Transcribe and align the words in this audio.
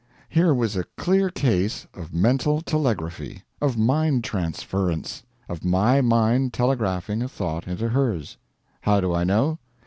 Here 0.29 0.51
was 0.51 0.75
a 0.75 0.85
clear 0.97 1.29
case 1.29 1.85
of 1.93 2.11
mental 2.11 2.61
telegraphy; 2.61 3.43
of 3.61 3.77
mind 3.77 4.23
transference; 4.23 5.21
of 5.47 5.63
my 5.63 6.01
mind 6.01 6.53
telegraphing 6.53 7.21
a 7.21 7.27
thought 7.29 7.67
into 7.67 7.89
hers. 7.89 8.37
How 8.81 8.99
do 8.99 9.13
I 9.13 9.23
know? 9.23 9.59